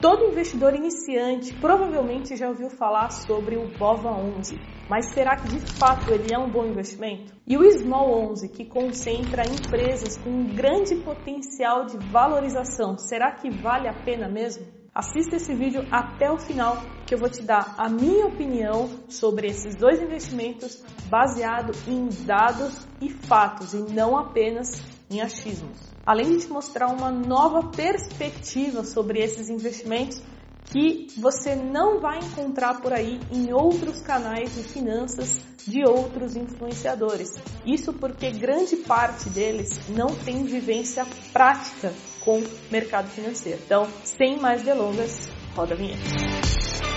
Todo 0.00 0.26
investidor 0.26 0.76
iniciante 0.76 1.52
provavelmente 1.54 2.36
já 2.36 2.48
ouviu 2.48 2.70
falar 2.70 3.10
sobre 3.10 3.56
o 3.56 3.68
BOVA11, 3.68 4.56
mas 4.88 5.12
será 5.12 5.34
que 5.34 5.48
de 5.48 5.58
fato 5.58 6.12
ele 6.12 6.32
é 6.32 6.38
um 6.38 6.48
bom 6.48 6.64
investimento? 6.64 7.34
E 7.44 7.56
o 7.56 7.68
Small 7.68 8.30
11, 8.30 8.48
que 8.50 8.64
concentra 8.64 9.42
empresas 9.42 10.16
com 10.16 10.30
um 10.30 10.54
grande 10.54 10.94
potencial 11.02 11.86
de 11.86 11.98
valorização, 12.12 12.96
será 12.96 13.32
que 13.32 13.50
vale 13.50 13.88
a 13.88 13.92
pena 14.04 14.28
mesmo? 14.28 14.64
Assista 14.94 15.34
esse 15.34 15.52
vídeo 15.52 15.84
até 15.90 16.30
o 16.30 16.38
final 16.38 16.76
que 17.04 17.14
eu 17.14 17.18
vou 17.18 17.28
te 17.28 17.42
dar 17.42 17.74
a 17.76 17.88
minha 17.88 18.26
opinião 18.26 18.88
sobre 19.08 19.48
esses 19.48 19.74
dois 19.74 20.00
investimentos 20.00 20.80
baseado 21.10 21.72
em 21.88 22.08
dados 22.24 22.86
e 23.00 23.10
fatos 23.10 23.74
e 23.74 23.78
não 23.92 24.16
apenas 24.16 24.80
em 25.10 25.20
achismos 25.20 25.97
além 26.08 26.38
de 26.38 26.46
te 26.46 26.50
mostrar 26.50 26.86
uma 26.88 27.10
nova 27.10 27.68
perspectiva 27.68 28.82
sobre 28.82 29.20
esses 29.22 29.50
investimentos 29.50 30.18
que 30.64 31.06
você 31.18 31.54
não 31.54 32.00
vai 32.00 32.18
encontrar 32.18 32.80
por 32.80 32.94
aí 32.94 33.20
em 33.30 33.52
outros 33.52 34.00
canais 34.00 34.54
de 34.54 34.62
finanças 34.62 35.38
de 35.66 35.86
outros 35.86 36.34
influenciadores. 36.34 37.28
Isso 37.66 37.92
porque 37.92 38.30
grande 38.30 38.76
parte 38.76 39.28
deles 39.28 39.78
não 39.90 40.06
tem 40.06 40.44
vivência 40.44 41.06
prática 41.30 41.92
com 42.20 42.42
mercado 42.70 43.08
financeiro. 43.08 43.60
Então, 43.66 43.86
sem 44.02 44.38
mais 44.40 44.62
delongas, 44.62 45.28
roda 45.54 45.74
a 45.74 45.76
vinheta. 45.76 46.87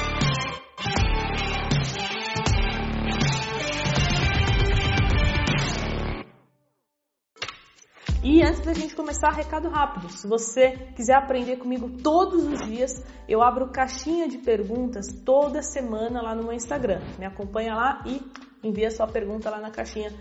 Antes 8.52 8.66
da 8.66 8.73
gente 8.73 8.94
começar, 8.94 9.30
recado 9.30 9.70
rápido. 9.70 10.10
Se 10.10 10.28
você 10.28 10.72
quiser 10.94 11.16
aprender 11.16 11.55
comigo 11.55 11.90
todos 12.04 12.46
os 12.46 12.62
dias, 12.68 13.02
eu 13.25 13.42
abro 13.42 13.70
caixinha 13.70 14.28
de 14.28 14.39
perguntas 14.39 15.08
toda 15.23 15.62
semana 15.62 16.22
lá 16.22 16.36
no 16.36 16.44
meu 16.44 16.52
Instagram. 16.52 17.00
Me 17.17 17.25
acompanha 17.25 17.73
lá 17.73 18.03
e 18.06 18.22
envia 18.62 18.92
sua 18.92 19.08
pergunta 19.08 19.50
lá 19.50 19.62
na 19.62 19.72
caixinha 19.72 20.12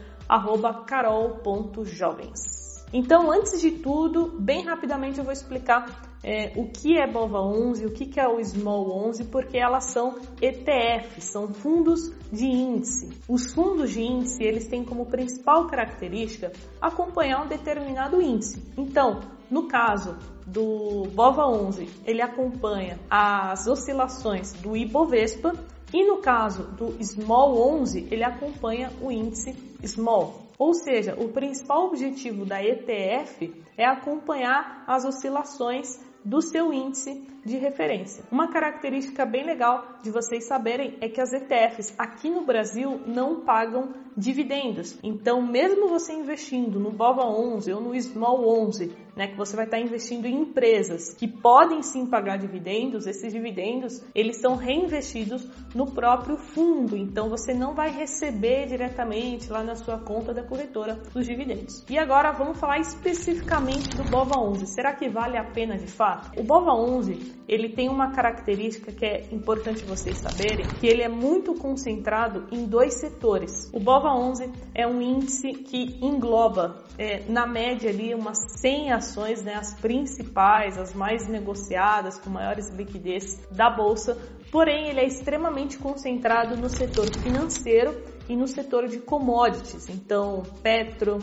carol.jovens. 0.86 2.86
Então, 2.92 3.32
antes 3.32 3.60
de 3.60 3.72
tudo, 3.72 4.30
bem 4.38 4.64
rapidamente 4.64 5.18
eu 5.18 5.24
vou 5.24 5.32
explicar 5.32 6.09
é, 6.22 6.52
o 6.54 6.68
que 6.68 6.98
é 6.98 7.06
BOVA11, 7.06 7.86
o 7.86 7.90
que 7.90 8.20
é 8.20 8.28
o 8.28 8.42
Small 8.44 8.90
11, 9.06 9.24
porque 9.24 9.56
elas 9.56 9.84
são 9.84 10.18
ETFs, 10.40 11.24
são 11.24 11.48
fundos 11.48 12.12
de 12.30 12.44
índice. 12.44 13.08
Os 13.28 13.52
fundos 13.52 13.90
de 13.90 14.02
índice, 14.02 14.42
eles 14.42 14.68
têm 14.68 14.84
como 14.84 15.06
principal 15.06 15.66
característica 15.66 16.52
acompanhar 16.80 17.44
um 17.44 17.48
determinado 17.48 18.20
índice. 18.20 18.62
Então, 18.76 19.20
no 19.50 19.66
caso 19.66 20.16
do 20.46 21.08
BOVA11, 21.14 21.88
ele 22.04 22.20
acompanha 22.20 22.98
as 23.08 23.66
oscilações 23.66 24.52
do 24.52 24.76
Ibovespa 24.76 25.54
e 25.92 26.06
no 26.06 26.18
caso 26.18 26.64
do 26.72 27.02
Small 27.02 27.80
11, 27.80 28.08
ele 28.10 28.22
acompanha 28.22 28.92
o 29.00 29.10
índice 29.10 29.52
Small. 29.84 30.50
Ou 30.56 30.74
seja, 30.74 31.16
o 31.18 31.30
principal 31.30 31.86
objetivo 31.86 32.44
da 32.44 32.62
ETF 32.62 33.52
é 33.76 33.86
acompanhar 33.86 34.84
as 34.86 35.04
oscilações 35.04 35.98
do 36.24 36.40
seu 36.42 36.72
índice 36.72 37.22
de 37.44 37.56
referência. 37.56 38.24
Uma 38.30 38.48
característica 38.48 39.24
bem 39.24 39.44
legal 39.44 39.84
de 40.02 40.10
vocês 40.10 40.46
saberem 40.46 40.96
é 41.00 41.08
que 41.08 41.20
as 41.20 41.32
ETFs 41.32 41.94
aqui 41.98 42.30
no 42.30 42.44
Brasil 42.44 43.00
não 43.06 43.40
pagam 43.40 43.94
dividendos. 44.16 44.98
Então, 45.02 45.40
mesmo 45.40 45.88
você 45.88 46.12
investindo 46.12 46.78
no 46.78 46.90
BOVA 46.90 47.24
11 47.24 47.72
ou 47.72 47.80
no 47.80 48.00
Small 48.00 48.46
11, 48.64 48.92
né, 49.16 49.28
que 49.28 49.36
você 49.36 49.56
vai 49.56 49.64
estar 49.64 49.78
investindo 49.78 50.26
em 50.26 50.42
empresas 50.42 51.14
que 51.14 51.26
podem 51.26 51.82
sim 51.82 52.06
pagar 52.06 52.38
dividendos, 52.38 53.06
esses 53.06 53.32
dividendos, 53.32 54.02
eles 54.14 54.40
são 54.40 54.56
reinvestidos 54.56 55.46
no 55.74 55.86
próprio 55.86 56.36
fundo. 56.36 56.96
Então, 56.96 57.28
você 57.28 57.54
não 57.54 57.74
vai 57.74 57.90
receber 57.90 58.66
diretamente 58.66 59.50
lá 59.50 59.62
na 59.62 59.74
sua 59.74 59.98
conta 59.98 60.34
da 60.34 60.42
corretora 60.42 61.00
os 61.14 61.26
dividendos. 61.26 61.84
E 61.88 61.98
agora 61.98 62.32
vamos 62.32 62.58
falar 62.58 62.78
especificamente 62.78 63.88
do 63.96 64.04
BOVA 64.04 64.38
11. 64.38 64.66
Será 64.66 64.92
que 64.92 65.08
vale 65.08 65.36
a 65.36 65.44
pena 65.44 65.76
de 65.76 65.86
fato? 65.86 66.38
O 66.38 66.42
BOVA 66.42 66.74
11 66.74 67.29
ele 67.48 67.68
tem 67.68 67.88
uma 67.88 68.12
característica 68.12 68.92
que 68.92 69.04
é 69.04 69.28
importante 69.32 69.84
vocês 69.84 70.18
saberem, 70.18 70.66
que 70.80 70.86
ele 70.86 71.02
é 71.02 71.08
muito 71.08 71.54
concentrado 71.54 72.46
em 72.52 72.64
dois 72.66 72.94
setores. 73.00 73.70
O 73.72 73.80
BOVA11 73.80 74.52
é 74.74 74.86
um 74.86 75.02
índice 75.02 75.52
que 75.52 75.98
engloba, 76.00 76.84
é, 76.98 77.24
na 77.28 77.46
média 77.46 77.90
ali, 77.90 78.14
umas 78.14 78.38
100 78.60 78.92
ações, 78.92 79.42
né, 79.42 79.54
as 79.54 79.74
principais, 79.74 80.78
as 80.78 80.94
mais 80.94 81.26
negociadas, 81.26 82.18
com 82.18 82.30
maiores 82.30 82.68
liquidez 82.70 83.40
da 83.50 83.68
bolsa, 83.68 84.16
porém 84.50 84.88
ele 84.88 85.00
é 85.00 85.06
extremamente 85.06 85.78
concentrado 85.78 86.56
no 86.56 86.68
setor 86.68 87.06
financeiro 87.18 88.00
e 88.28 88.36
no 88.36 88.46
setor 88.46 88.86
de 88.86 88.98
commodities. 88.98 89.88
Então, 89.88 90.42
Petro, 90.62 91.18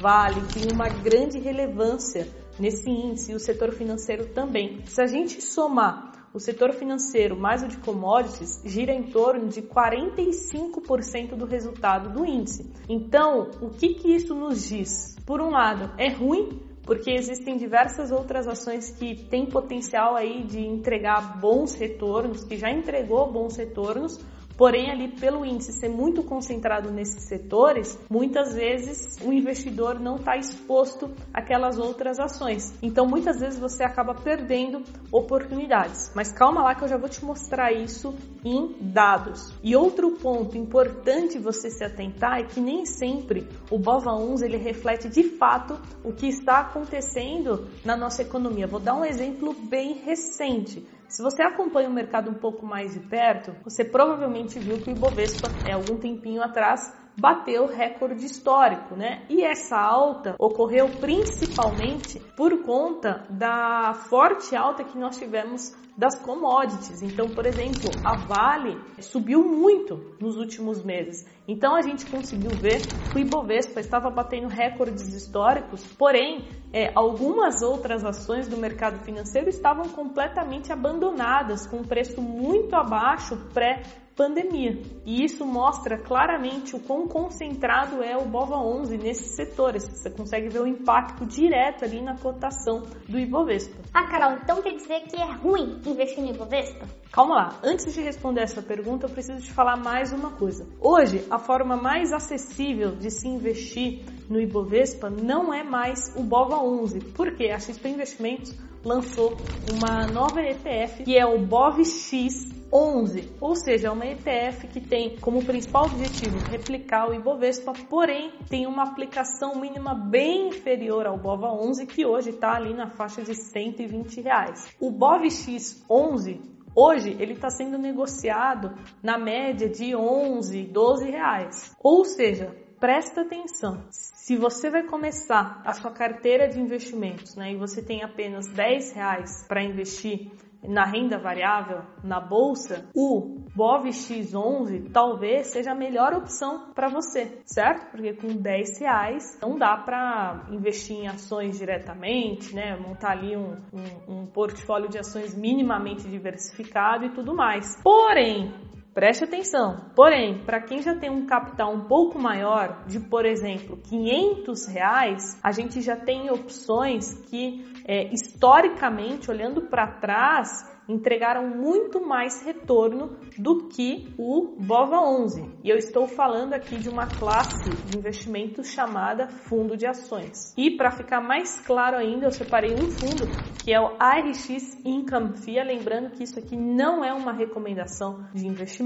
Vale 0.00 0.40
tem 0.52 0.72
uma 0.72 0.88
grande 0.88 1.38
relevância 1.38 2.26
nesse 2.58 2.90
índice 2.90 3.32
e 3.32 3.34
o 3.34 3.40
setor 3.40 3.72
financeiro 3.72 4.26
também. 4.26 4.80
Se 4.86 5.00
a 5.00 5.06
gente 5.06 5.40
somar 5.40 6.12
o 6.34 6.40
setor 6.40 6.72
financeiro 6.72 7.38
mais 7.38 7.62
o 7.62 7.68
de 7.68 7.76
commodities 7.76 8.62
gira 8.64 8.92
em 8.92 9.02
torno 9.02 9.48
de 9.48 9.60
45% 9.60 11.36
do 11.36 11.44
resultado 11.44 12.10
do 12.10 12.24
índice. 12.24 12.72
Então, 12.88 13.50
o 13.60 13.68
que, 13.68 13.94
que 13.94 14.14
isso 14.14 14.34
nos 14.34 14.66
diz? 14.66 15.14
Por 15.26 15.42
um 15.42 15.50
lado, 15.50 15.92
é 15.98 16.08
ruim 16.08 16.60
porque 16.84 17.12
existem 17.12 17.56
diversas 17.56 18.10
outras 18.10 18.48
ações 18.48 18.90
que 18.90 19.14
têm 19.14 19.46
potencial 19.46 20.16
aí 20.16 20.42
de 20.42 20.60
entregar 20.60 21.38
bons 21.38 21.74
retornos, 21.74 22.44
que 22.44 22.56
já 22.56 22.70
entregou 22.70 23.30
bons 23.30 23.56
retornos, 23.56 24.18
Porém, 24.62 24.92
ali 24.92 25.08
pelo 25.08 25.44
índice 25.44 25.72
ser 25.72 25.88
muito 25.88 26.22
concentrado 26.22 26.88
nesses 26.88 27.24
setores, 27.24 27.98
muitas 28.08 28.54
vezes 28.54 29.18
o 29.20 29.32
investidor 29.32 29.98
não 29.98 30.14
está 30.14 30.36
exposto 30.36 31.10
àquelas 31.34 31.80
outras 31.80 32.20
ações. 32.20 32.72
Então, 32.80 33.04
muitas 33.04 33.40
vezes 33.40 33.58
você 33.58 33.82
acaba 33.82 34.14
perdendo 34.14 34.84
oportunidades. 35.10 36.12
Mas 36.14 36.30
calma 36.30 36.62
lá 36.62 36.76
que 36.76 36.84
eu 36.84 36.86
já 36.86 36.96
vou 36.96 37.08
te 37.08 37.24
mostrar 37.24 37.72
isso 37.72 38.14
em 38.44 38.76
dados. 38.80 39.52
E 39.64 39.74
outro 39.74 40.12
ponto 40.12 40.56
importante 40.56 41.40
você 41.40 41.68
se 41.68 41.82
atentar 41.82 42.38
é 42.38 42.44
que 42.44 42.60
nem 42.60 42.86
sempre 42.86 43.48
o 43.68 43.80
BOVA11 43.80 44.44
ele 44.44 44.58
reflete 44.58 45.08
de 45.08 45.24
fato 45.24 45.76
o 46.04 46.12
que 46.12 46.28
está 46.28 46.60
acontecendo 46.60 47.66
na 47.84 47.96
nossa 47.96 48.22
economia. 48.22 48.68
Vou 48.68 48.78
dar 48.78 48.94
um 48.94 49.04
exemplo 49.04 49.52
bem 49.52 49.94
recente. 49.94 50.86
Se 51.12 51.20
você 51.20 51.42
acompanha 51.42 51.90
o 51.90 51.92
mercado 51.92 52.30
um 52.30 52.34
pouco 52.34 52.64
mais 52.64 52.94
de 52.94 53.00
perto, 53.00 53.54
você 53.62 53.84
provavelmente 53.84 54.58
viu 54.58 54.80
que 54.80 54.88
o 54.88 54.92
Ibovespa, 54.94 55.52
é, 55.62 55.72
algum 55.72 55.98
tempinho 55.98 56.42
atrás, 56.42 56.90
bateu 57.16 57.66
recorde 57.66 58.24
histórico, 58.24 58.96
né? 58.96 59.24
E 59.28 59.44
essa 59.44 59.76
alta 59.76 60.34
ocorreu 60.38 60.88
principalmente 61.00 62.18
por 62.36 62.62
conta 62.62 63.26
da 63.28 63.94
forte 64.08 64.56
alta 64.56 64.84
que 64.84 64.98
nós 64.98 65.18
tivemos 65.18 65.74
das 65.96 66.18
commodities. 66.18 67.02
Então, 67.02 67.28
por 67.28 67.44
exemplo, 67.46 67.90
a 68.04 68.16
Vale 68.16 68.80
subiu 69.00 69.44
muito 69.44 70.16
nos 70.18 70.36
últimos 70.36 70.82
meses. 70.82 71.26
Então, 71.46 71.74
a 71.74 71.82
gente 71.82 72.06
conseguiu 72.06 72.50
ver 72.50 72.80
que 72.80 73.16
o 73.16 73.20
Ibovespa 73.20 73.80
estava 73.80 74.08
batendo 74.08 74.48
recordes 74.48 75.12
históricos, 75.12 75.84
porém, 75.98 76.48
é, 76.72 76.90
algumas 76.94 77.62
outras 77.62 78.04
ações 78.04 78.48
do 78.48 78.56
mercado 78.56 79.04
financeiro 79.04 79.50
estavam 79.50 79.88
completamente 79.90 80.72
abandonadas, 80.72 81.66
com 81.66 81.82
preço 81.82 82.22
muito 82.22 82.74
abaixo 82.74 83.36
pré 83.52 83.82
pandemia. 84.16 84.80
E 85.04 85.24
isso 85.24 85.44
mostra 85.44 85.98
claramente 85.98 86.76
o 86.76 86.80
quão 86.80 87.06
concentrado 87.06 88.02
é 88.02 88.16
o 88.16 88.26
BOVA11 88.26 89.02
nesses 89.02 89.34
setores. 89.34 89.86
Você 89.86 90.10
consegue 90.10 90.48
ver 90.48 90.60
o 90.60 90.66
impacto 90.66 91.24
direto 91.26 91.84
ali 91.84 92.00
na 92.00 92.16
cotação 92.16 92.82
do 93.08 93.18
Ibovespa. 93.18 93.76
Ah, 93.92 94.06
Carol, 94.06 94.38
então 94.42 94.62
quer 94.62 94.74
dizer 94.74 95.00
que 95.02 95.16
é 95.16 95.32
ruim 95.32 95.80
investir 95.86 96.22
no 96.22 96.30
Ibovespa? 96.30 96.86
Calma 97.10 97.34
lá, 97.34 97.60
antes 97.62 97.92
de 97.92 98.00
responder 98.00 98.42
essa 98.42 98.62
pergunta, 98.62 99.06
eu 99.06 99.10
preciso 99.10 99.42
te 99.42 99.52
falar 99.52 99.76
mais 99.76 100.12
uma 100.12 100.30
coisa. 100.30 100.66
Hoje, 100.80 101.24
a 101.30 101.38
forma 101.38 101.76
mais 101.76 102.12
acessível 102.12 102.92
de 102.92 103.10
se 103.10 103.28
investir 103.28 104.04
no 104.28 104.40
Ibovespa 104.40 105.10
não 105.10 105.52
é 105.52 105.62
mais 105.62 106.14
o 106.16 106.22
BOVA11, 106.22 107.12
porque 107.14 107.48
a 107.48 107.58
XP 107.58 107.88
Investimentos 107.88 108.54
lançou 108.84 109.36
uma 109.72 110.06
nova 110.06 110.40
ETF 110.40 111.04
que 111.04 111.16
é 111.16 111.24
o 111.24 111.38
BOVX 111.38 112.61
11, 112.72 113.34
ou 113.38 113.54
seja, 113.54 113.88
é 113.88 113.90
uma 113.90 114.06
ETF 114.06 114.66
que 114.68 114.80
tem 114.80 115.18
como 115.18 115.44
principal 115.44 115.84
objetivo 115.84 116.38
replicar 116.50 117.10
o 117.10 117.14
Ibovespa, 117.14 117.72
porém 117.90 118.32
tem 118.48 118.66
uma 118.66 118.84
aplicação 118.84 119.60
mínima 119.60 119.94
bem 119.94 120.48
inferior 120.48 121.06
ao 121.06 121.18
BOVA 121.18 121.52
11, 121.52 121.86
que 121.86 122.06
hoje 122.06 122.30
está 122.30 122.54
ali 122.54 122.72
na 122.72 122.88
faixa 122.88 123.22
de 123.22 123.34
120 123.34 124.22
reais. 124.22 124.74
O 124.80 124.90
BOVX 124.90 125.84
11 125.88 126.52
Hoje 126.74 127.14
ele 127.20 127.34
está 127.34 127.50
sendo 127.50 127.76
negociado 127.76 128.72
na 129.02 129.18
média 129.18 129.68
de 129.68 129.94
11, 129.94 130.62
12 130.68 131.10
reais. 131.10 131.76
Ou 131.82 132.02
seja, 132.02 132.56
presta 132.80 133.20
atenção. 133.20 133.84
Se 134.22 134.36
você 134.36 134.70
vai 134.70 134.84
começar 134.84 135.60
a 135.64 135.72
sua 135.72 135.90
carteira 135.90 136.46
de 136.48 136.60
investimentos 136.60 137.34
né, 137.34 137.54
e 137.54 137.56
você 137.56 137.82
tem 137.82 138.04
apenas 138.04 138.46
10 138.46 138.92
reais 138.92 139.44
para 139.48 139.64
investir 139.64 140.30
na 140.62 140.84
renda 140.84 141.18
variável, 141.18 141.82
na 142.04 142.20
bolsa, 142.20 142.88
o 142.94 143.42
BOVX11 143.50 144.92
talvez 144.92 145.48
seja 145.48 145.72
a 145.72 145.74
melhor 145.74 146.14
opção 146.14 146.72
para 146.72 146.86
você, 146.88 147.42
certo? 147.44 147.90
Porque 147.90 148.12
com 148.12 148.28
10 148.28 148.78
reais 148.78 149.40
não 149.42 149.58
dá 149.58 149.76
para 149.76 150.46
investir 150.52 150.98
em 150.98 151.08
ações 151.08 151.58
diretamente, 151.58 152.54
né? 152.54 152.76
Montar 152.76 153.18
ali 153.18 153.36
um, 153.36 153.56
um, 153.72 154.20
um 154.20 154.26
portfólio 154.26 154.88
de 154.88 155.00
ações 155.00 155.36
minimamente 155.36 156.08
diversificado 156.08 157.06
e 157.06 157.10
tudo 157.10 157.34
mais. 157.34 157.82
Porém, 157.82 158.54
Preste 158.94 159.24
atenção. 159.24 159.86
Porém, 159.94 160.44
para 160.44 160.60
quem 160.60 160.82
já 160.82 160.94
tem 160.94 161.10
um 161.10 161.24
capital 161.24 161.72
um 161.72 161.84
pouco 161.84 162.18
maior, 162.18 162.84
de 162.86 163.00
por 163.00 163.24
exemplo 163.24 163.78
500 163.88 164.66
reais, 164.66 165.40
a 165.42 165.50
gente 165.50 165.80
já 165.80 165.96
tem 165.96 166.30
opções 166.30 167.14
que 167.30 167.64
é, 167.86 168.12
historicamente, 168.12 169.30
olhando 169.30 169.62
para 169.62 169.86
trás, 169.86 170.70
entregaram 170.88 171.48
muito 171.48 172.04
mais 172.04 172.42
retorno 172.44 173.16
do 173.38 173.68
que 173.68 174.12
o 174.18 174.56
BOVA 174.58 175.00
11. 175.00 175.50
E 175.62 175.70
eu 175.70 175.76
estou 175.76 176.06
falando 176.06 176.52
aqui 176.52 176.76
de 176.76 176.88
uma 176.88 177.06
classe 177.06 177.70
de 177.70 177.96
investimento 177.96 178.64
chamada 178.64 179.28
fundo 179.28 179.76
de 179.76 179.86
ações. 179.86 180.52
E 180.56 180.76
para 180.76 180.90
ficar 180.90 181.20
mais 181.20 181.60
claro 181.60 181.96
ainda, 181.96 182.26
eu 182.26 182.32
separei 182.32 182.74
um 182.74 182.90
fundo 182.90 183.26
que 183.64 183.72
é 183.72 183.80
o 183.80 183.96
ARX 183.98 184.48
Income 184.84 185.36
FIA, 185.36 185.62
lembrando 185.62 186.10
que 186.10 186.24
isso 186.24 186.38
aqui 186.38 186.56
não 186.56 187.04
é 187.04 187.12
uma 187.12 187.32
recomendação 187.32 188.26
de 188.34 188.46
investimento. 188.46 188.81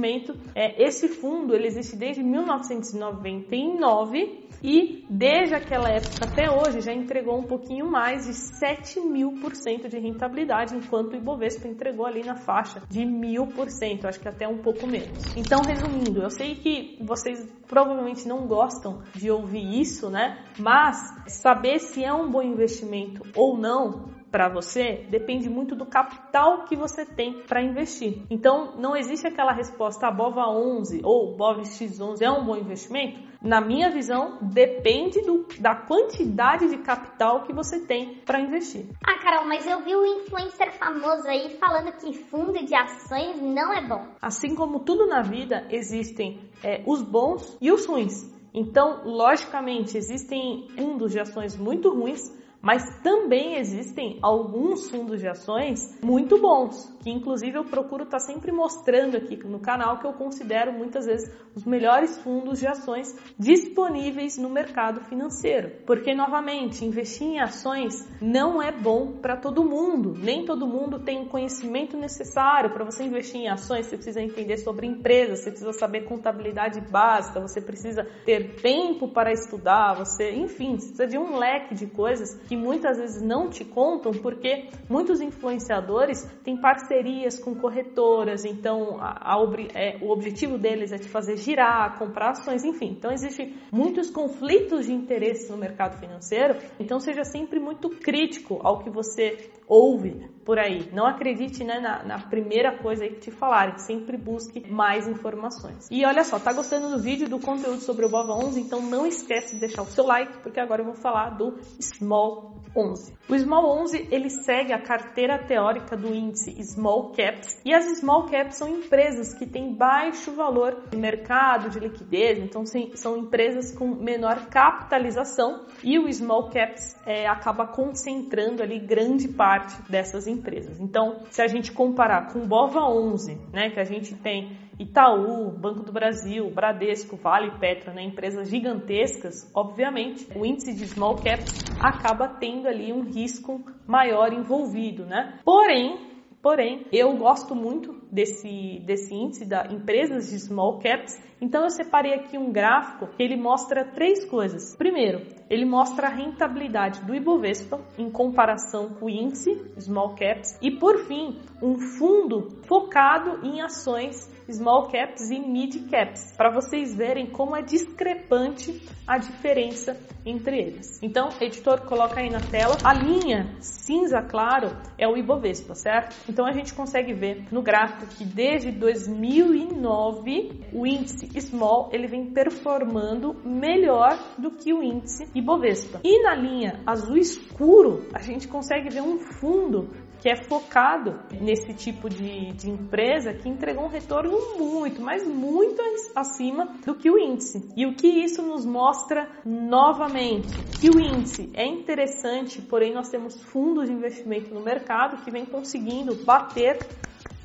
É, 0.55 0.83
esse 0.83 1.09
fundo 1.09 1.55
ele 1.55 1.67
existe 1.67 1.97
desde 1.97 2.23
1999 2.23 4.47
e 4.63 5.05
desde 5.09 5.55
aquela 5.55 5.89
época 5.89 6.25
até 6.25 6.51
hoje 6.51 6.81
já 6.81 6.93
entregou 6.93 7.39
um 7.39 7.45
pouquinho 7.45 7.89
mais 7.91 8.27
de 8.27 8.35
7 8.35 9.01
mil 9.01 9.33
por 9.41 9.55
cento 9.55 9.89
de 9.89 9.99
rentabilidade, 9.99 10.77
enquanto 10.77 11.13
o 11.13 11.17
Ibovespa 11.17 11.69
entregou 11.69 12.07
ali 12.07 12.25
na 12.25 12.37
faixa 12.37 12.83
de 12.89 13.05
mil 13.05 13.47
por 13.49 13.71
cento, 13.71 14.07
acho 14.07 14.21
que 14.21 14.29
até 14.29 14.49
um 14.49 14.59
pouco 14.59 14.87
menos. 14.87 15.23
Então, 15.37 15.61
resumindo, 15.63 16.23
eu 16.23 16.31
sei 16.31 16.55
que 16.55 16.99
vocês 17.03 17.47
provavelmente 17.67 18.27
não 18.27 18.47
gostam 18.47 19.03
de 19.15 19.31
ouvir 19.31 19.81
isso, 19.81 20.11
né? 20.11 20.45
Mas 20.59 20.97
saber 21.29 21.79
se 21.79 22.05
é 22.05 22.13
um 22.13 22.31
bom 22.31 22.43
investimento 22.43 23.23
ou 23.37 23.57
não 23.57 24.16
para 24.37 24.51
você 24.51 25.07
depende 25.09 25.49
muito 25.49 25.75
do 25.75 25.87
capital 25.87 26.67
que 26.67 26.77
você 26.77 27.07
tem 27.07 27.41
para 27.45 27.63
investir. 27.63 28.23
Então, 28.29 28.77
não 28.77 28.95
existe 28.95 29.27
aquela 29.27 29.51
resposta 29.51 30.09
a 30.09 30.11
BOVA 30.11 30.47
11 30.47 31.01
ou 31.03 31.35
BOV 31.35 31.63
X11 31.63 32.21
é 32.21 32.31
um 32.31 32.45
bom 32.45 32.55
investimento? 32.55 33.19
Na 33.41 33.63
minha 33.63 33.91
visão, 33.91 34.37
depende 34.43 35.23
do, 35.23 35.47
da 35.59 35.75
quantidade 35.75 36.69
de 36.69 36.77
capital 36.77 37.45
que 37.45 37.55
você 37.55 37.87
tem 37.87 38.17
para 38.27 38.39
investir. 38.39 38.85
Ah, 39.03 39.19
Carol, 39.23 39.47
mas 39.47 39.67
eu 39.67 39.83
vi 39.83 39.97
um 39.97 40.05
influencer 40.05 40.71
famoso 40.73 41.27
aí 41.27 41.57
falando 41.59 41.93
que 41.93 42.13
fundo 42.13 42.63
de 42.63 42.75
ações 42.75 43.41
não 43.41 43.73
é 43.73 43.89
bom. 43.89 44.07
Assim 44.21 44.55
como 44.55 44.81
tudo 44.81 45.07
na 45.07 45.23
vida, 45.23 45.67
existem 45.71 46.51
é, 46.63 46.83
os 46.87 47.01
bons 47.01 47.57
e 47.59 47.73
os 47.73 47.87
ruins. 47.87 48.31
Então, 48.53 49.01
logicamente, 49.07 49.97
existem 49.97 50.69
fundos 50.77 51.13
de 51.13 51.21
ações 51.21 51.57
muito 51.57 51.89
ruins 51.89 52.37
mas 52.61 52.83
também 53.03 53.57
existem 53.59 54.19
alguns 54.23 54.91
fundos 54.91 55.21
de 55.21 55.29
ações 55.29 55.99
muito 56.03 56.41
bons, 56.41 56.93
que 57.03 57.11
inclusive 57.11 57.57
eu 57.57 57.65
procuro 57.65 58.05
estar 58.05 58.19
tá 58.19 58.25
sempre 58.25 58.51
mostrando 58.51 59.17
aqui 59.17 59.37
no 59.37 59.61
canal 59.61 59.99
que 59.99 60.07
eu 60.07 60.13
considero 60.13 60.73
muitas 60.73 61.07
vezes 61.07 61.31
os 61.55 61.65
melhores 61.65 62.19
fundos 62.19 62.59
de 62.59 62.67
ações 62.67 63.17
disponíveis 63.39 64.37
no 64.37 64.51
mercado 64.51 65.01
financeiro. 65.03 65.71
Porque 65.87 66.15
novamente, 66.15 66.85
investir 66.85 67.27
em 67.27 67.41
ações 67.41 68.07
não 68.21 68.63
é 68.63 68.73
bom 68.73 69.13
para 69.23 69.37
todo 69.37 69.65
mundo. 69.65 70.15
Nem 70.17 70.45
todo 70.45 70.67
mundo 70.67 70.99
tem 70.99 71.23
o 71.23 71.27
conhecimento 71.27 71.97
necessário 71.97 72.71
para 72.71 72.85
você 72.85 73.05
investir 73.05 73.43
em 73.43 73.49
ações. 73.49 73.87
Você 73.87 73.97
precisa 73.97 74.21
entender 74.21 74.59
sobre 74.59 74.87
empresas, 74.87 75.41
você 75.41 75.51
precisa 75.51 75.73
saber 75.73 76.05
contabilidade 76.05 76.81
básica, 76.81 77.41
você 77.41 77.61
precisa 77.61 78.05
ter 78.25 78.57
tempo 78.61 79.09
para 79.09 79.33
estudar, 79.33 79.95
você, 79.95 80.33
enfim, 80.33 80.73
precisa 80.73 81.07
de 81.07 81.17
um 81.17 81.39
leque 81.39 81.75
de 81.75 81.87
coisas 81.87 82.35
que 82.47 82.56
muitas 82.57 82.99
vezes 82.99 83.23
não 83.23 83.49
te 83.49 83.65
contam 83.65 84.13
porque 84.13 84.69
muitos 84.89 85.21
influenciadores 85.21 86.23
têm 86.43 86.61
parcerias 86.61 87.39
com 87.39 87.55
corretoras, 87.55 88.45
então 88.45 88.99
a, 89.01 89.35
a, 89.35 89.39
é, 89.75 89.99
o 90.03 90.11
objetivo 90.11 90.59
deles 90.59 90.93
é 90.93 90.99
te 90.99 91.09
fazer 91.09 91.37
girar, 91.37 91.99
comprar 91.99 92.31
ações, 92.31 92.65
enfim. 92.65 92.97
Então 92.99 93.13
existem 93.13 93.55
muitos 93.71 94.11
conflitos 94.11 94.87
de 94.87 94.93
interesse 94.93 95.51
no 95.51 95.57
mercado 95.57 95.99
financeiro, 95.99 96.57
então 96.81 96.99
seja 96.99 97.25
sempre 97.25 97.61
muito 97.61 97.91
crítico 97.91 98.61
ao 98.63 98.81
que 98.81 98.91
você 98.91 99.51
ouve 99.67 100.29
por 100.45 100.59
aí. 100.59 100.89
Não 100.93 101.07
acredite 101.07 101.65
né, 101.65 101.81
na, 101.81 102.05
na 102.05 102.19
primeira 102.19 102.79
coisa 102.79 103.07
que 103.09 103.17
te 103.17 103.31
falarem, 103.31 103.79
sempre 103.79 104.17
busque 104.17 104.71
mais 104.71 105.09
informações. 105.09 105.89
E 105.91 106.05
olha 106.05 106.23
só, 106.23 106.39
tá 106.39 106.53
gostando 106.53 106.91
do 106.91 107.03
vídeo, 107.03 107.29
do 107.29 107.41
conteúdo 107.41 107.81
sobre 107.81 108.05
o 108.05 108.09
BOVA 108.09 108.35
11? 108.35 108.61
Então 108.61 108.81
não 108.81 109.07
esquece 109.07 109.55
de 109.55 109.61
deixar 109.61 109.83
o 109.83 109.87
seu 109.87 110.07
like, 110.07 110.39
porque 110.39 110.61
agora 110.61 110.83
eu 110.83 110.87
vou 110.87 110.95
falar 110.95 111.31
do 111.31 111.59
Small 111.81 112.56
11. 112.77 113.15
O 113.29 113.37
Small 113.37 113.83
11 113.83 114.09
ele 114.11 114.31
segue 114.31 114.73
a 114.73 114.81
carteira 114.81 115.39
teórica 115.39 115.97
do 115.97 116.15
índice 116.15 116.63
Small 116.63 117.13
Caps 117.13 117.61
e 117.65 117.73
as 117.73 117.85
Small 117.99 118.27
Caps 118.27 118.57
são 118.57 118.69
empresas 118.69 119.35
que 119.35 119.47
têm 119.47 119.75
baixo 119.75 120.33
valor 120.33 120.85
de 120.91 120.97
mercado, 120.97 121.71
de 121.71 121.81
liquidez, 121.81 122.39
então 122.39 122.65
são 122.95 123.17
empresas 123.17 123.75
com 123.75 123.87
menor 123.89 124.47
capitalização 124.47 125.65
e 125.83 125.99
o 125.99 126.13
Small 126.13 126.51
Caps 126.51 126.97
é, 127.07 127.27
acaba 127.27 127.67
concentrando 127.67 128.63
ali 128.63 128.79
grande 128.79 129.29
parte 129.29 129.81
dessas 129.91 130.27
empresas. 130.27 130.79
Então, 130.79 131.23
se 131.31 131.43
a 131.43 131.47
gente 131.47 131.73
comparar 131.73 132.33
com 132.33 132.41
o 132.41 132.47
BOVA 132.47 132.83
11, 132.89 133.39
né, 133.53 133.71
que 133.71 133.81
a 133.81 133.85
gente 133.85 134.15
tem 134.17 134.66
Itaú, 134.79 135.51
Banco 135.51 135.83
do 135.83 135.93
Brasil, 135.93 136.51
Bradesco, 136.51 137.17
Vale, 137.17 137.59
Petro, 137.59 137.93
né, 137.93 138.03
empresas 138.03 138.51
gigantescas, 138.51 139.51
obviamente, 139.55 140.27
o 140.37 140.45
índice 140.45 140.75
de 140.75 140.87
small 140.87 141.17
caps 141.17 141.65
acaba 141.81 142.29
tendo 142.29 142.69
ali 142.69 142.93
um 142.93 143.03
risco 143.03 143.61
maior 143.87 144.33
envolvido, 144.33 145.07
né? 145.07 145.39
Porém, 145.45 145.99
porém, 146.43 146.87
eu 146.93 147.17
gosto 147.17 147.55
muito 147.55 147.97
desse, 148.11 148.81
desse 148.85 149.15
índice 149.15 149.45
da 149.45 149.67
empresas 149.67 150.31
de 150.31 150.39
small 150.39 150.79
caps, 150.79 151.21
então 151.41 151.65
eu 151.65 151.71
separei 151.71 152.15
aqui 152.15 152.39
um 152.39 152.51
gráfico 152.51 153.09
que 153.09 153.23
ele 153.23 153.37
mostra 153.37 153.85
três 153.85 154.25
coisas. 154.25 154.75
Primeiro, 154.77 155.23
ele 155.51 155.65
mostra 155.65 156.07
a 156.07 156.11
rentabilidade 156.11 157.05
do 157.05 157.15
Ibovespa 157.15 157.81
em 157.99 158.11
comparação 158.11 158.91
com 158.95 159.07
o 159.07 159.11
índice 159.11 159.55
small 159.79 160.15
caps 160.15 160.59
e 160.63 160.71
por 160.71 160.99
fim, 161.07 161.39
um 161.63 161.77
fundo 161.79 162.49
focado 162.67 163.45
em 163.45 163.61
ações 163.61 164.31
small 164.51 164.89
caps 164.89 165.31
e 165.31 165.39
mid 165.41 165.91
caps, 165.91 166.33
para 166.37 166.51
vocês 166.51 166.95
verem 166.95 167.27
como 167.27 167.57
é 167.57 167.63
discrepante 167.63 168.83
a 169.07 169.19
diferença 169.19 169.97
entre 170.25 170.59
eles. 170.59 171.01
Então, 171.03 171.29
editor, 171.41 171.83
coloca 171.83 172.21
aí 172.21 172.29
na 172.29 172.41
tela. 172.41 172.77
A 172.83 172.93
linha 172.93 173.55
cinza 173.61 174.21
claro 174.21 174.77
é 174.99 175.07
o 175.07 175.17
Ibovespa, 175.17 175.75
certo? 175.75 176.17
Então 176.29 176.45
a 176.45 176.53
gente 176.53 176.75
consegue 176.75 177.15
ver 177.15 177.47
no 177.53 177.63
gráfico 177.63 178.07
que 178.07 178.25
desde 178.25 178.73
2009 178.73 180.65
o 180.73 180.85
índice 180.87 181.29
small 181.41 181.89
ele 181.93 182.09
vem 182.09 182.33
performando 182.33 183.35
melhor 183.45 184.19
do 184.37 184.51
que 184.51 184.73
o 184.73 184.83
índice 184.83 185.29
Ibovespa. 185.35 186.01
E 186.03 186.23
na 186.23 186.35
linha 186.35 186.81
azul 186.85 187.17
escuro, 187.17 188.09
a 188.13 188.21
gente 188.21 188.49
consegue 188.49 188.91
ver 188.91 189.03
um 189.03 189.19
fundo 189.19 189.91
que 190.21 190.29
é 190.29 190.37
focado 190.37 191.21
nesse 191.41 191.75
tipo 191.75 192.09
de, 192.09 192.53
de 192.53 192.71
empresa 192.71 193.33
que 193.33 193.49
entregou 193.49 193.85
um 193.85 193.89
retorno 193.89 194.37
muito, 194.59 195.01
mas 195.01 195.27
muito 195.27 195.81
acima 196.15 196.67
do 196.85 196.95
que 196.95 197.11
o 197.11 197.19
índice. 197.19 197.69
E 197.77 197.87
o 197.87 197.95
que 197.95 198.09
isso 198.09 198.43
nos 198.43 198.65
mostra 198.65 199.29
novamente? 199.45 200.49
Que 200.81 200.89
o 200.89 201.01
índice 201.01 201.51
é 201.55 201.67
interessante, 201.67 202.61
porém 202.63 202.93
nós 202.93 203.09
temos 203.09 203.41
fundos 203.43 203.87
de 203.87 203.93
investimento 203.93 204.53
no 204.53 204.61
mercado 204.61 205.23
que 205.23 205.31
vem 205.31 205.45
conseguindo 205.45 206.15
bater, 206.25 206.79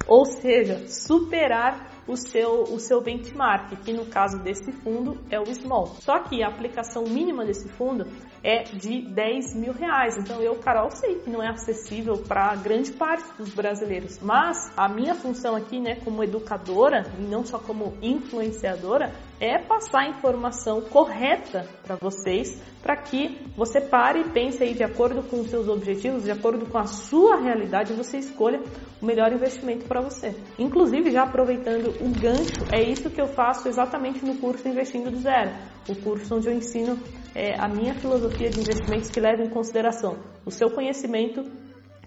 ou 0.08 0.26
seja, 0.26 0.88
superar 0.88 1.92
o 2.08 2.18
seu, 2.18 2.64
o 2.64 2.80
seu 2.80 3.02
benchmark, 3.02 3.76
que 3.84 3.94
no 3.94 4.06
caso 4.06 4.40
desse 4.40 4.72
fundo 4.72 5.18
é 5.30 5.40
o 5.40 5.46
small. 5.54 5.88
Só 6.00 6.20
que 6.20 6.44
a 6.44 6.48
aplicação 6.48 7.04
mínima 7.04 7.46
desse 7.46 7.70
fundo 7.70 8.06
é 8.44 8.64
de 8.64 9.02
10 9.02 9.56
mil 9.56 9.74
reais. 9.74 10.18
Então 10.18 10.42
eu, 10.42 10.56
Carol, 10.56 10.90
sei 10.92 11.16
que 11.16 11.30
não 11.30 11.42
é 11.42 11.50
acessível 11.50 12.18
para 12.18 12.56
grande 12.56 12.92
parte 12.92 13.26
dos 13.38 13.54
brasileiros, 13.54 14.20
mas 14.22 14.72
a 14.76 14.88
minha 14.90 15.16
função 15.16 15.56
aqui, 15.56 15.80
né, 15.80 15.96
como 16.04 16.24
educadora 16.24 17.06
e 17.20 17.22
não 17.22 17.46
só 17.46 17.60
como 17.60 17.94
influenciadora, 18.02 19.14
é 19.40 19.58
passar 19.58 20.02
a 20.02 20.10
informação 20.10 20.82
correta 20.82 21.68
para 21.84 21.96
vocês, 21.96 22.62
para 22.82 22.96
que 22.96 23.40
você 23.56 23.82
pare 23.82 24.22
e 24.22 24.30
pense 24.30 24.62
aí 24.64 24.74
de 24.74 24.84
acordo 24.84 25.24
com 25.24 25.42
os 25.42 25.50
seus 25.50 25.68
objetivos, 25.68 26.24
de 26.24 26.32
acordo 26.32 26.66
com 26.68 26.78
a 26.78 26.86
sua 26.86 27.38
realidade, 27.38 27.94
você 27.94 28.18
escolha 28.18 28.62
o 29.02 29.06
melhor 29.06 29.32
investimento 29.34 29.86
para 29.86 30.02
você. 30.02 30.36
Inclusive, 30.60 31.12
já 31.12 31.24
aproveitando 31.24 31.88
o 32.02 32.10
gancho, 32.20 32.64
é 32.72 32.84
isso 32.84 33.10
que 33.10 33.20
eu 33.20 33.28
faço 33.28 33.68
exatamente 33.68 34.24
no 34.24 34.36
curso 34.36 34.68
Investindo 34.68 35.10
do 35.10 35.18
Zero 35.18 35.52
o 35.88 35.96
curso 35.96 36.36
onde 36.36 36.48
eu 36.48 36.54
ensino 36.54 36.98
é, 37.34 37.60
a 37.60 37.68
minha 37.68 37.94
filosofia 37.96 38.50
de 38.50 38.60
investimentos 38.60 39.10
que 39.10 39.20
leva 39.20 39.44
em 39.44 39.50
consideração 39.50 40.18
o 40.46 40.52
seu 40.52 40.70
conhecimento, 40.70 41.44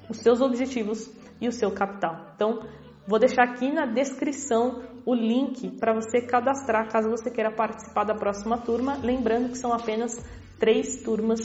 os 0.08 0.18
seus 0.18 0.40
objetivos 0.40 1.10
e 1.40 1.48
o 1.48 1.52
seu 1.52 1.70
capital. 1.70 2.32
Então, 2.34 2.60
vou 3.06 3.18
deixar 3.18 3.44
aqui 3.44 3.72
na 3.72 3.86
descrição 3.86 4.82
o 5.04 5.14
link 5.14 5.78
para 5.78 5.92
você 5.94 6.20
cadastrar 6.20 6.88
caso 6.90 7.10
você 7.10 7.30
queira 7.30 7.50
participar 7.50 8.04
da 8.04 8.14
próxima 8.14 8.58
turma. 8.58 8.98
Lembrando 9.02 9.50
que 9.50 9.58
são 9.58 9.72
apenas 9.72 10.12
três 10.58 11.02
turmas 11.02 11.40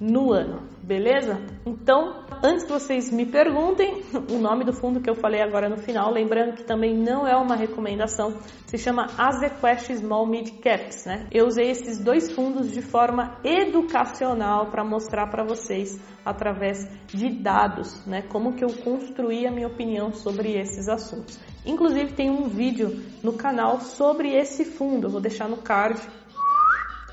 no 0.00 0.32
ano, 0.32 0.62
beleza? 0.82 1.40
Então, 1.64 2.24
antes 2.42 2.64
que 2.64 2.72
vocês 2.72 3.12
me 3.12 3.26
perguntem, 3.26 4.02
o 4.30 4.38
nome 4.38 4.64
do 4.64 4.72
fundo 4.72 5.00
que 5.00 5.08
eu 5.08 5.14
falei 5.14 5.40
agora 5.40 5.68
no 5.68 5.76
final, 5.76 6.10
lembrando 6.12 6.56
que 6.56 6.64
também 6.64 6.96
não 6.96 7.26
é 7.26 7.36
uma 7.36 7.54
recomendação, 7.54 8.34
se 8.66 8.76
chama 8.76 9.06
Azequest 9.16 9.92
Small 9.92 10.26
Mid 10.26 10.60
Caps, 10.60 11.06
né? 11.06 11.26
Eu 11.30 11.46
usei 11.46 11.70
esses 11.70 11.98
dois 11.98 12.32
fundos 12.32 12.72
de 12.72 12.82
forma 12.82 13.38
educacional 13.44 14.70
para 14.70 14.84
mostrar 14.84 15.28
para 15.28 15.44
vocês 15.44 15.98
através 16.24 16.88
de 17.06 17.28
dados, 17.30 18.04
né? 18.06 18.22
Como 18.22 18.54
que 18.54 18.64
eu 18.64 18.72
construí 18.82 19.46
a 19.46 19.52
minha 19.52 19.68
opinião 19.68 20.12
sobre 20.12 20.58
esses 20.58 20.88
assuntos. 20.88 21.38
Inclusive 21.64 22.12
tem 22.12 22.30
um 22.30 22.48
vídeo 22.48 23.02
no 23.22 23.34
canal 23.34 23.80
sobre 23.80 24.34
esse 24.34 24.64
fundo, 24.64 25.06
eu 25.06 25.10
vou 25.10 25.20
deixar 25.20 25.48
no 25.48 25.58
card 25.58 26.00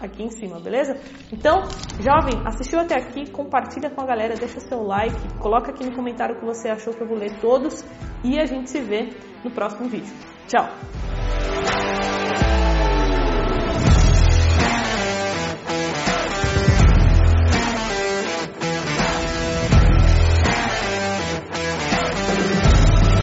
aqui 0.05 0.23
em 0.23 0.29
cima, 0.29 0.59
beleza? 0.59 0.99
Então, 1.31 1.63
jovem, 1.99 2.41
assistiu 2.45 2.79
até 2.79 2.95
aqui, 2.95 3.29
compartilha 3.31 3.89
com 3.89 4.01
a 4.01 4.05
galera, 4.05 4.35
deixa 4.35 4.59
seu 4.59 4.83
like, 4.83 5.15
coloca 5.39 5.71
aqui 5.71 5.85
no 5.85 5.95
comentário 5.95 6.35
o 6.35 6.39
que 6.39 6.45
você 6.45 6.69
achou 6.69 6.93
que 6.93 7.01
eu 7.01 7.07
vou 7.07 7.17
ler 7.17 7.39
todos 7.39 7.83
e 8.23 8.39
a 8.39 8.45
gente 8.45 8.69
se 8.69 8.81
vê 8.81 9.09
no 9.43 9.51
próximo 9.51 9.87
vídeo. 9.89 10.13
Tchau! 10.47 11.10